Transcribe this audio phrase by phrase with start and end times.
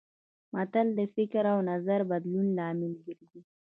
[0.53, 3.41] متل د فکر او نظر د بدلون لامل ګرځي